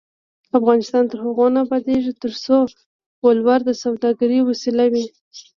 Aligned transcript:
افغانستان 0.59 1.03
تر 1.11 1.17
هغو 1.25 1.45
نه 1.55 1.59
ابادیږي، 1.65 2.13
ترڅو 2.23 2.57
ولور 3.25 3.59
د 3.65 3.69
سوداګرۍ 3.83 4.39
وسیله 4.43 4.85
وي. 4.93 5.05